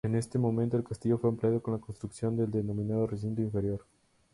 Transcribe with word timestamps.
En 0.03 0.15
este 0.15 0.39
momento 0.39 0.77
el 0.77 0.83
castillo 0.83 1.19
fue 1.19 1.29
ampliado 1.29 1.61
con 1.61 1.75
la 1.75 1.79
construcción 1.79 2.35
del 2.35 2.49
denominado 2.49 3.05
recinto 3.05 3.39
inferior. 3.43 3.85